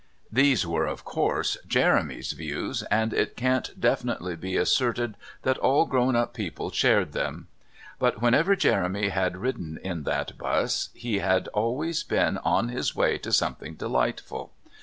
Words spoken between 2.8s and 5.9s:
and it can't definitely be asserted that all